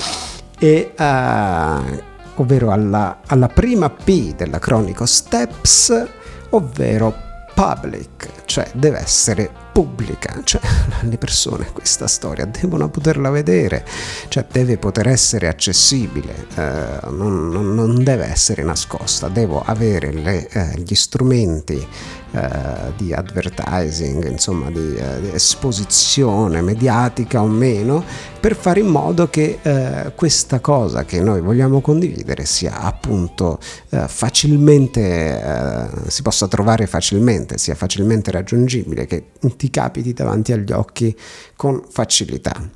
e, 0.59 0.95
uh, 0.99 2.03
ovvero 2.41 2.71
alla, 2.71 3.21
alla 3.27 3.49
prima 3.49 3.91
P 3.91 4.35
dell'acronico 4.35 5.07
STEPS, 5.07 6.07
ovvero 6.51 7.15
public, 7.55 8.45
cioè 8.47 8.69
deve 8.73 8.99
essere 8.99 9.62
pubblica, 9.73 10.41
cioè 10.45 10.61
le 11.09 11.17
persone 11.19 11.71
questa 11.73 12.07
storia 12.07 12.45
devono 12.45 12.89
poterla 12.89 13.31
vedere, 13.31 13.85
cioè 14.29 14.47
deve 14.51 14.77
poter 14.77 15.09
essere 15.09 15.49
accessibile, 15.49 16.47
eh, 16.55 17.11
non, 17.11 17.49
non, 17.49 18.05
deve 18.05 18.27
essere 18.27 18.63
nascosta, 18.63 19.29
devo 19.29 19.63
avere 19.65 20.13
le, 20.13 20.49
eh, 20.49 20.75
gli 20.77 20.95
strumenti 20.95 21.87
eh, 22.35 22.93
di 22.97 23.13
advertising, 23.13 24.31
insomma 24.31 24.71
di, 24.71 24.95
eh, 24.95 25.21
di, 25.21 25.31
esposizione 25.35 26.63
mediatica 26.63 27.43
o 27.43 27.47
meno, 27.47 28.03
per 28.41 28.57
fare 28.57 28.81
in 28.81 28.87
modo 28.87 29.29
che 29.29 29.59
eh, 29.61 30.13
questa 30.15 30.61
cosa 30.61 31.05
che 31.05 31.21
noi 31.21 31.43
vogliamo 31.43 31.83
condividere 31.83 32.47
sia 32.47 32.81
appunto 32.81 33.59
eh, 33.91 34.09
facilmente, 34.09 35.91
si 36.07 36.23
possa 36.23 36.49
trovare 36.49 36.87
facilmente, 36.87 37.59
sia 37.59 37.75
facilmente 37.75 38.31
raggiungibile, 38.31 39.05
che 39.05 39.25
ti 39.63 39.71
capiti 39.71 40.13
davanti 40.13 40.51
agli 40.51 40.73
occhi 40.73 41.17
con 41.55 41.85
facilità 41.89 42.69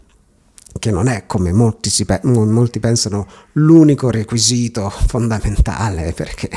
che 0.78 0.90
non 0.92 1.08
è 1.08 1.24
come 1.26 1.52
molti, 1.52 1.90
pe- 2.04 2.20
molti, 2.22 2.78
pensano 2.78 3.26
l'unico 3.54 4.08
requisito 4.10 4.88
fondamentale 5.08 6.12
perché 6.12 6.48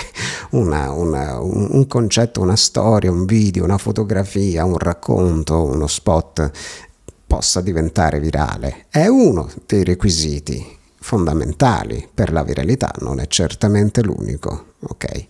una, 0.52 0.92
una, 0.92 1.40
un, 1.40 1.68
un, 1.72 1.88
concetto, 1.88 2.42
una 2.42 2.58
storia, 2.58 3.10
un 3.10 3.26
video, 3.26 3.64
una 3.64 3.80
fotografia, 3.80 4.66
un 4.66 4.78
racconto, 4.78 5.64
uno 5.64 5.88
spot 5.88 6.52
possa 7.26 7.62
diventare 7.62 8.20
virale. 8.20 8.86
È 8.90 9.08
uno 9.08 9.50
dei 9.66 9.84
requisiti 9.84 10.64
fondamentali 11.00 12.08
per 12.14 12.32
la 12.32 12.44
viralità, 12.44 12.94
non 13.00 13.20
è 13.20 13.28
certamente 13.28 14.04
l'unico, 14.04 14.74
ok? 14.82 15.28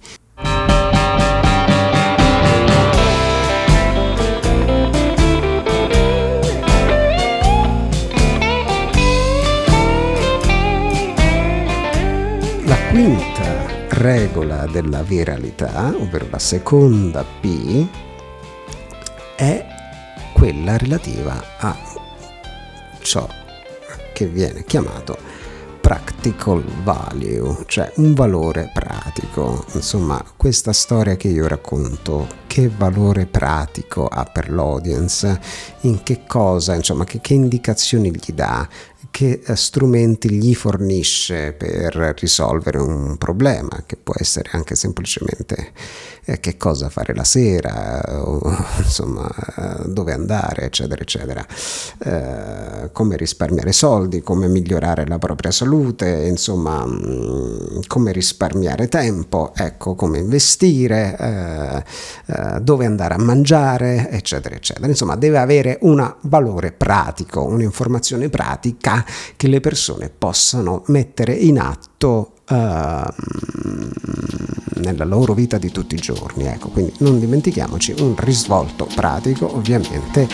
Quinta 12.89 13.88
regola 13.89 14.65
della 14.65 15.03
viralità, 15.03 15.93
ovvero 15.96 16.25
la 16.31 16.39
seconda 16.39 17.24
P, 17.24 17.86
è 19.36 19.65
quella 20.34 20.75
relativa 20.75 21.41
a 21.60 21.77
ciò 23.00 23.27
che 24.12 24.25
viene 24.25 24.63
chiamato 24.63 25.17
practical 25.79 26.63
value, 26.84 27.63
cioè 27.67 27.91
un 27.98 28.13
valore 28.15 28.72
pratico. 28.74 29.65
Insomma, 29.74 30.24
questa 30.36 30.74
storia 30.74 31.15
che 31.15 31.27
io 31.27 31.48
racconto, 31.48 32.27
che 32.48 32.69
valore 32.75 33.27
pratico 33.27 34.08
ha 34.08 34.24
per 34.25 34.51
l'audience, 34.51 35.39
in 35.81 36.01
che 36.03 36.25
cosa, 36.27 36.74
insomma, 36.74 37.05
che, 37.05 37.22
che 37.22 37.34
indicazioni 37.34 38.12
gli 38.12 38.34
dà, 38.34 38.67
che 39.12 39.42
eh, 39.46 39.56
strumenti 39.56 40.32
gli 40.32 40.54
fornisce 40.56 41.54
per 41.54 42.16
risolvere 42.20 42.80
un 42.80 43.18
problema, 43.18 43.84
che 43.86 43.98
può 43.98 44.13
essere 44.18 44.50
anche 44.54 44.75
semplicemente 44.75 45.72
che 46.38 46.57
cosa 46.57 46.89
fare 46.89 47.15
la 47.15 47.24
sera, 47.24 48.24
o, 48.24 48.39
insomma 48.77 49.27
dove 49.86 50.13
andare, 50.13 50.63
eccetera, 50.63 51.01
eccetera, 51.01 51.45
eh, 52.00 52.91
come 52.91 53.17
risparmiare 53.17 53.71
soldi, 53.71 54.21
come 54.21 54.48
migliorare 54.48 55.05
la 55.07 55.17
propria 55.17 55.51
salute, 55.51 56.25
insomma 56.27 56.86
mm, 56.86 57.81
come 57.88 58.12
risparmiare 58.12 58.88
tempo, 58.88 59.51
ecco, 59.55 59.95
come 59.95 60.19
investire, 60.19 61.15
eh, 61.17 61.83
eh, 62.25 62.59
dove 62.62 62.86
andare 62.86 63.15
a 63.15 63.17
mangiare, 63.17 64.09
eccetera, 64.09 64.55
eccetera. 64.55 64.88
Insomma, 64.88 65.15
deve 65.15 65.39
avere 65.39 65.77
un 65.81 66.15
valore 66.21 66.71
pratico, 66.71 67.43
un'informazione 67.43 68.29
pratica 68.29 69.05
che 69.36 69.48
le 69.48 69.59
persone 69.59 70.09
possano 70.15 70.83
mettere 70.88 71.33
in 71.33 71.59
atto 71.59 72.33
nella 74.79 75.06
loro 75.06 75.34
vita 75.34 75.58
di 75.58 75.72
tutti 75.72 75.96
i 75.96 76.00
giorni. 76.00 76.46
Ecco, 76.46 76.70
quindi 76.70 76.94
non 77.00 77.20
dimentichiamoci 77.20 77.96
un 78.00 78.15
risvolto 78.18 78.88
pratico, 78.94 79.56
ovviamente, 79.56 80.27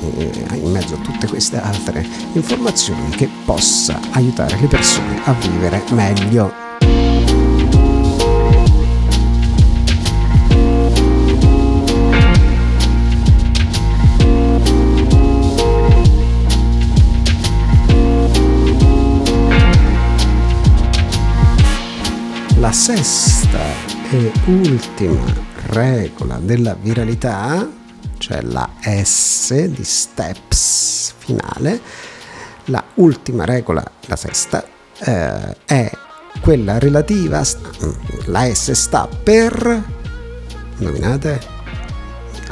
eh, 0.00 0.30
in 0.54 0.70
mezzo 0.70 0.94
a 0.94 0.98
tutte 0.98 1.26
queste 1.28 1.60
altre 1.60 2.06
informazioni 2.32 3.10
che 3.10 3.28
possa 3.44 4.00
aiutare 4.12 4.58
le 4.60 4.66
persone 4.66 5.20
a 5.24 5.32
vivere 5.34 5.82
meglio. 5.90 6.71
La 22.58 22.72
sesta 22.72 23.58
e 24.10 24.32
ultima 24.46 25.24
regola 25.66 26.38
della 26.38 26.74
viralità, 26.74 27.68
cioè 28.18 28.40
la 28.42 28.68
S 28.84 29.52
di 29.66 29.82
steps 29.82 31.14
finale, 31.18 31.80
la 32.66 32.82
ultima 32.94 33.44
regola, 33.44 33.84
la 34.06 34.16
sesta, 34.16 34.64
eh, 34.98 35.56
è 35.64 35.90
quella 36.40 36.78
relativa, 36.78 37.42
la 38.26 38.54
S 38.54 38.70
sta 38.72 39.08
per, 39.08 39.84
indovinate, 40.78 41.40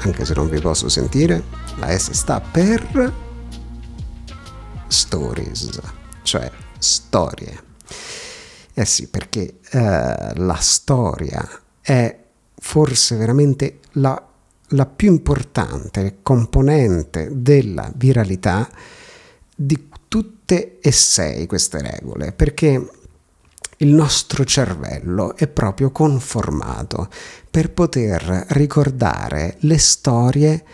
anche 0.01 0.25
se 0.25 0.35
non 0.35 0.49
vi 0.49 0.61
posso 0.61 0.89
sentire, 0.89 1.43
la 1.77 1.97
S 1.97 2.11
sta 2.11 2.41
per 2.41 3.13
stories, 4.89 5.81
cioè 6.23 6.51
storie. 6.79 7.70
Eh 8.75 8.85
sì, 8.85 9.09
perché 9.09 9.59
eh, 9.71 10.33
la 10.35 10.59
storia 10.61 11.47
è 11.81 12.19
forse 12.57 13.17
veramente 13.17 13.81
la, 13.93 14.23
la 14.69 14.87
più 14.87 15.11
importante 15.11 16.19
componente 16.23 17.29
della 17.33 17.91
viralità 17.97 18.69
di 19.55 19.89
tutte 20.09 20.79
e 20.81 20.93
sei 20.93 21.47
queste 21.47 21.81
regole, 21.81 22.33
perché 22.33 22.91
il 23.79 23.89
nostro 23.89 24.45
cervello 24.45 25.35
è 25.37 25.49
proprio 25.49 25.91
conformato 25.91 27.09
per 27.51 27.71
poter 27.71 28.47
ricordare 28.49 29.57
le 29.61 29.79
storie 29.79 30.65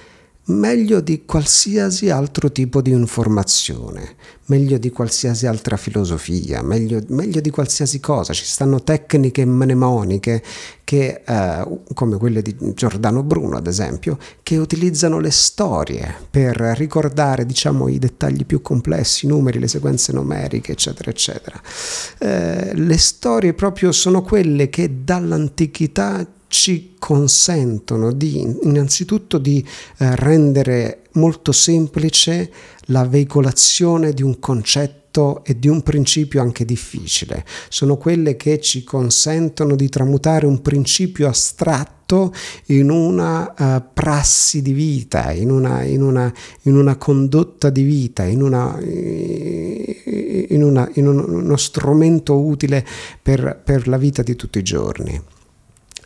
meglio 0.47 1.01
di 1.01 1.25
qualsiasi 1.25 2.11
altro 2.11 2.53
tipo 2.53 2.81
di 2.81 2.91
informazione, 2.91 4.15
meglio 4.47 4.79
di 4.79 4.91
qualsiasi 4.91 5.47
altra 5.47 5.77
filosofia, 5.77 6.63
meglio, 6.63 7.03
meglio 7.09 7.41
di 7.41 7.51
qualsiasi 7.51 7.99
cosa. 7.99 8.33
Ci 8.33 8.45
stanno 8.45 8.83
tecniche 8.83 9.45
mnemoniche 9.45 10.43
che, 10.85 11.23
eh, 11.27 11.81
come 11.95 12.17
quelle 12.17 12.43
di 12.43 12.55
Giordano 12.75 13.25
Bruno, 13.25 13.57
ad 13.57 13.67
esempio, 13.67 14.19
che 14.43 14.57
utilizzano 14.57 15.19
le 15.19 15.33
storie 15.33 16.15
per 16.31 16.57
ricordare, 16.77 17.45
diciamo, 17.45 17.89
i 17.89 17.99
dettagli 17.99 18.47
più 18.47 18.63
complessi, 18.63 19.27
i 19.27 19.29
numeri, 19.29 19.59
le 19.59 19.69
sequenze 19.69 20.13
numeriche, 20.13 20.73
eccetera, 20.73 21.11
eccetera. 21.11 21.61
Eh, 22.19 22.73
le 22.75 22.99
storie 22.99 23.53
proprio 23.53 23.91
sono 23.91 24.23
quelle 24.23 24.71
che 24.71 25.03
dall'antichità 25.03 26.25
ci 26.57 26.95
consentono 26.99 28.13
di 28.13 28.41
innanzitutto 28.41 29.37
di 29.37 29.63
eh, 29.99 30.17
rendere 30.17 31.03
molto 31.13 31.53
semplice 31.53 32.51
la 32.87 33.07
veicolazione 33.07 34.15
di 34.15 34.23
un 34.23 34.39
concetto 34.39 35.45
e 35.45 35.59
di 35.59 35.69
un 35.69 35.83
principio 35.83 36.41
anche 36.41 36.65
difficile. 36.65 37.45
Sono 37.69 37.99
quelle 37.99 38.37
che 38.37 38.59
ci 38.59 38.85
consentono 38.85 39.77
di 39.77 39.91
tramutare 39.91 40.47
un 40.47 40.63
principio 40.63 41.29
astratto 41.29 42.33
in 42.67 42.89
una 42.89 43.53
uh, 43.55 43.83
prassi 43.93 44.63
di 44.63 44.73
vita, 44.73 45.33
in, 45.33 45.51
una, 45.51 45.83
in, 45.83 46.01
una, 46.01 46.33
in 46.63 46.77
una, 46.77 46.97
condotta 46.97 47.69
di 47.69 47.83
vita, 47.83 48.25
in, 48.25 48.41
una, 48.41 48.79
in 48.81 50.63
uno 51.07 51.57
strumento 51.57 52.41
utile 52.41 52.83
per, 53.21 53.61
per 53.63 53.89
la 53.89 53.99
vita 53.99 54.23
di 54.23 54.35
tutti 54.37 54.59
i 54.59 54.63
giorni. 54.63 55.35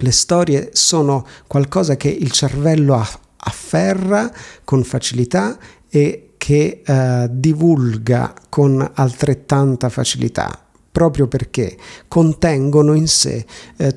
Le 0.02 0.10
storie 0.12 0.70
sono 0.72 1.26
qualcosa 1.46 1.96
che 1.96 2.08
il 2.08 2.30
cervello 2.30 2.94
afferra 3.36 4.32
con 4.64 4.82
facilità 4.82 5.58
e 5.90 6.32
che 6.38 6.80
eh, 6.84 7.28
divulga 7.30 8.32
con 8.48 8.90
altrettanta 8.94 9.90
facilità, 9.90 10.50
proprio 10.90 11.28
perché 11.28 11.76
contengono 12.08 12.94
in 12.94 13.06
sé 13.06 13.44
eh, 13.76 13.94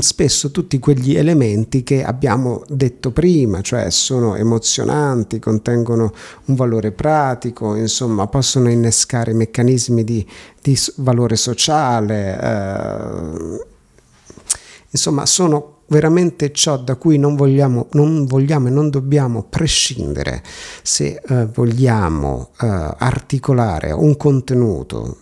spesso 0.00 0.50
tutti 0.50 0.80
quegli 0.80 1.14
elementi 1.14 1.84
che 1.84 2.02
abbiamo 2.02 2.64
detto 2.68 3.12
prima, 3.12 3.60
cioè 3.60 3.90
sono 3.90 4.34
emozionanti, 4.34 5.38
contengono 5.38 6.12
un 6.46 6.54
valore 6.56 6.90
pratico, 6.90 7.76
insomma 7.76 8.26
possono 8.26 8.70
innescare 8.70 9.32
meccanismi 9.32 10.02
di, 10.02 10.26
di 10.60 10.76
valore 10.96 11.36
sociale. 11.36 12.40
Eh, 12.40 13.72
Insomma, 14.94 15.26
sono 15.26 15.80
veramente 15.88 16.52
ciò 16.52 16.78
da 16.78 16.94
cui 16.94 17.18
non 17.18 17.34
vogliamo, 17.34 17.88
non 17.92 18.26
vogliamo 18.26 18.68
e 18.68 18.70
non 18.70 18.90
dobbiamo 18.90 19.42
prescindere 19.42 20.40
se 20.82 21.20
eh, 21.20 21.46
vogliamo 21.46 22.50
eh, 22.60 22.94
articolare 22.98 23.90
un 23.90 24.16
contenuto 24.16 25.16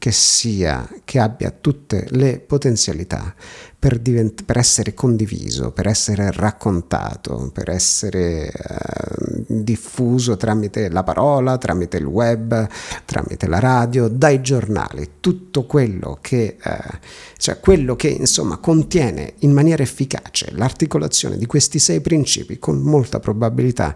che 0.00 0.12
sia, 0.12 0.88
che 1.04 1.18
abbia 1.18 1.50
tutte 1.50 2.06
le 2.08 2.38
potenzialità 2.40 3.34
per, 3.78 3.98
divent- 3.98 4.44
per 4.44 4.56
essere 4.56 4.94
condiviso, 4.94 5.72
per 5.72 5.86
essere 5.86 6.32
raccontato, 6.32 7.50
per 7.52 7.68
essere 7.68 8.50
eh, 8.50 9.44
diffuso 9.46 10.38
tramite 10.38 10.88
la 10.88 11.02
parola, 11.02 11.58
tramite 11.58 11.98
il 11.98 12.06
web, 12.06 12.66
tramite 13.04 13.46
la 13.46 13.58
radio, 13.58 14.08
dai 14.08 14.40
giornali, 14.40 15.16
tutto 15.20 15.66
quello 15.66 16.16
che, 16.22 16.56
eh, 16.58 16.98
cioè 17.36 17.60
quello 17.60 17.94
che 17.94 18.08
insomma 18.08 18.56
contiene 18.56 19.34
in 19.40 19.52
maniera 19.52 19.82
efficace 19.82 20.50
l'articolazione 20.52 21.36
di 21.36 21.44
questi 21.44 21.78
sei 21.78 22.00
principi 22.00 22.58
con 22.58 22.78
molta 22.78 23.20
probabilità 23.20 23.94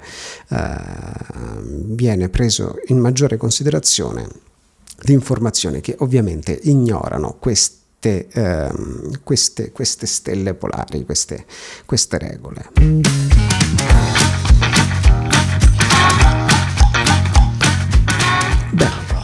eh, 0.50 0.76
viene 1.62 2.28
preso 2.28 2.76
in 2.88 2.98
maggiore 2.98 3.38
considerazione 3.38 4.52
di 5.02 5.12
informazioni 5.12 5.80
che 5.80 5.96
ovviamente 5.98 6.59
ignorano 6.62 7.37
queste, 7.38 8.28
ehm, 8.30 9.20
queste, 9.22 9.72
queste 9.72 10.07
stelle 10.07 10.54
polari, 10.54 11.04
queste, 11.04 11.44
queste 11.85 12.18
regole. 12.18 12.70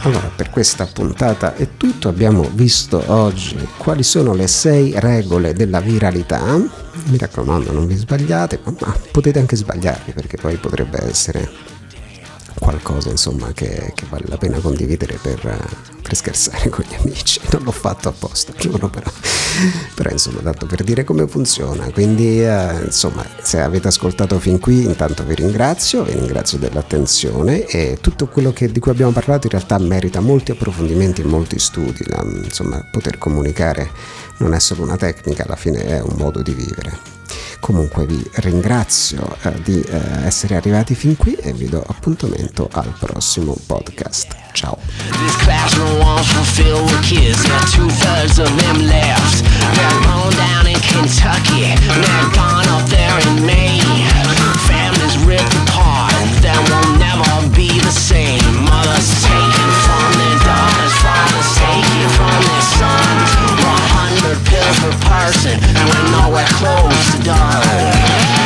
Allora 0.03 0.31
per 0.35 0.49
questa 0.49 0.87
puntata 0.87 1.55
è 1.55 1.77
tutto. 1.77 2.09
Abbiamo 2.09 2.49
visto 2.53 3.03
oggi 3.07 3.55
quali 3.77 4.01
sono 4.01 4.33
le 4.33 4.47
sei 4.47 4.93
regole 4.95 5.53
della 5.53 5.79
viralità. 5.79 6.57
Mi 6.57 7.17
raccomando, 7.19 7.71
non 7.71 7.85
vi 7.85 7.95
sbagliate, 7.95 8.59
ma 8.63 8.97
potete 9.11 9.37
anche 9.37 9.55
sbagliarvi 9.55 10.11
perché 10.13 10.37
poi 10.37 10.55
potrebbe 10.57 11.03
essere 11.03 11.70
qualcosa 12.59 13.09
insomma 13.09 13.51
che, 13.53 13.93
che, 13.95 14.05
vale 14.09 14.25
la 14.27 14.37
pena 14.37 14.59
condividere 14.59 15.17
per, 15.21 15.39
per, 16.01 16.15
scherzare 16.15 16.69
con 16.69 16.85
gli 16.87 16.93
amici. 16.93 17.39
Non 17.51 17.63
l'ho 17.63 17.71
fatto 17.71 18.09
apposta 18.09 18.53
giuro 18.57 18.89
però 18.89 19.09
però 19.93 20.09
insomma 20.09 20.41
tanto 20.41 20.65
per 20.65 20.83
dire 20.83 21.03
come 21.03 21.27
funziona. 21.27 21.89
Quindi 21.91 22.43
eh, 22.43 22.83
insomma 22.85 23.25
se 23.41 23.59
avete 23.59 23.87
ascoltato 23.87 24.39
fin 24.39 24.59
qui 24.59 24.83
intanto 24.83 25.23
vi 25.23 25.35
ringrazio 25.35 26.03
vi 26.03 26.13
ringrazio 26.13 26.57
dell'attenzione 26.57 27.65
e 27.65 27.97
tutto 28.01 28.27
quello 28.27 28.51
che, 28.51 28.71
di 28.71 28.79
cui 28.79 28.91
abbiamo 28.91 29.11
parlato 29.11 29.47
in 29.47 29.53
realtà 29.53 29.77
merita 29.79 30.19
molti 30.19 30.51
approfondimenti 30.51 31.21
e 31.21 31.25
molti 31.25 31.59
studi. 31.59 32.03
La, 32.07 32.23
insomma 32.23 32.85
poter 32.91 33.17
comunicare 33.17 33.89
non 34.37 34.53
è 34.53 34.59
solo 34.59 34.83
una 34.83 34.97
tecnica 34.97 35.43
alla 35.43 35.55
fine 35.55 35.85
è 35.85 36.01
un 36.01 36.15
modo 36.17 36.41
di 36.41 36.53
vivere 36.53 37.19
Comunque 37.61 38.05
vi 38.05 38.21
ringrazio 38.35 39.37
eh, 39.43 39.61
di 39.61 39.79
eh, 39.79 40.25
essere 40.25 40.55
arrivati 40.55 40.95
fin 40.95 41.15
qui 41.15 41.35
e 41.35 41.53
vi 41.53 41.69
do 41.69 41.81
appuntamento 41.87 42.67
al 42.71 42.93
prossimo 42.99 43.55
podcast. 43.65 44.35
Ciao. 44.51 44.77
Then 56.41 56.80
for 64.75 64.91
parson, 65.05 65.59
and 65.63 65.89
we're 65.89 66.11
nowhere 66.11 66.47
close 66.47 67.11
to 67.15 67.23
done. 67.23 68.40